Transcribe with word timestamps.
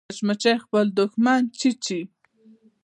مچمچۍ 0.09 0.55
خپل 0.63 0.85
دښمن 0.99 1.41
چیچي 1.59 1.99